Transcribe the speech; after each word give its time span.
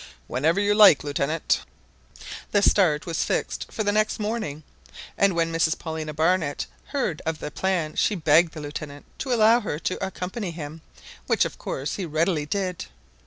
Whenever 0.25 0.59
you 0.59 0.73
like, 0.73 1.03
Lieutenant." 1.03 1.61
The 2.53 2.63
start 2.63 3.05
was 3.05 3.23
fixed 3.23 3.71
for 3.71 3.83
the 3.83 3.91
next 3.91 4.19
morning; 4.19 4.63
and 5.15 5.35
when 5.35 5.53
Mrs 5.53 5.77
Paulina 5.77 6.11
Barnett 6.11 6.65
heard 6.85 7.21
of 7.23 7.37
the 7.37 7.51
plan, 7.51 7.93
she 7.95 8.15
begged 8.15 8.53
the 8.53 8.61
Lieutenant 8.61 9.05
to 9.19 9.31
allow 9.31 9.59
her 9.59 9.77
to 9.77 10.03
accompany 10.03 10.49
him, 10.49 10.81
which 11.27 11.45
of 11.45 11.59
course 11.59 11.97
he 11.97 12.05
readily 12.07 12.47
did. 12.47 12.87